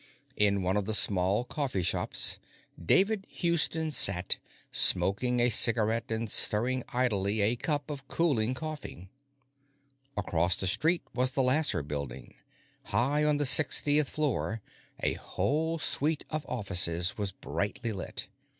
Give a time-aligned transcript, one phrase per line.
[0.35, 2.39] In one of the small coffee shops,
[2.83, 4.39] David Houston sat,
[4.71, 9.09] smoking a cigarette and stirring idly at a cup of cooling coffee.
[10.17, 12.33] Across the street was the Lasser Building;
[12.85, 14.63] high up on the sixtieth floor,
[15.01, 18.27] a whole suite of offices was brightly lit.